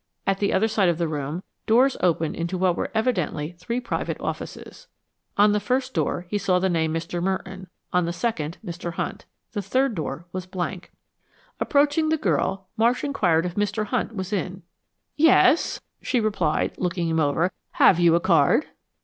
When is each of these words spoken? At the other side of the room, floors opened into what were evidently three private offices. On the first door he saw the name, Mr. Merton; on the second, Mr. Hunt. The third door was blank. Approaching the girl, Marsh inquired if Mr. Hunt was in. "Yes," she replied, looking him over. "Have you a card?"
At 0.25 0.39
the 0.39 0.51
other 0.51 0.67
side 0.67 0.89
of 0.89 0.97
the 0.97 1.07
room, 1.07 1.43
floors 1.67 1.95
opened 1.99 2.35
into 2.35 2.57
what 2.57 2.75
were 2.75 2.89
evidently 2.95 3.51
three 3.59 3.79
private 3.79 4.19
offices. 4.19 4.87
On 5.37 5.51
the 5.51 5.59
first 5.59 5.93
door 5.93 6.25
he 6.27 6.39
saw 6.39 6.57
the 6.57 6.69
name, 6.71 6.91
Mr. 6.91 7.21
Merton; 7.21 7.67
on 7.93 8.05
the 8.05 8.11
second, 8.11 8.57
Mr. 8.65 8.93
Hunt. 8.93 9.25
The 9.51 9.61
third 9.61 9.93
door 9.93 10.25
was 10.31 10.47
blank. 10.47 10.91
Approaching 11.59 12.09
the 12.09 12.17
girl, 12.17 12.67
Marsh 12.77 13.03
inquired 13.03 13.45
if 13.45 13.53
Mr. 13.53 13.85
Hunt 13.85 14.15
was 14.15 14.33
in. 14.33 14.63
"Yes," 15.17 15.81
she 16.01 16.19
replied, 16.19 16.73
looking 16.79 17.07
him 17.07 17.19
over. 17.19 17.51
"Have 17.73 17.99
you 17.99 18.15
a 18.15 18.19
card?" 18.19 18.65